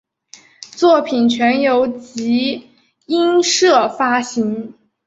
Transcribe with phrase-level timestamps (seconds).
[0.71, 2.71] 作品全由集
[3.05, 4.73] 英社发行。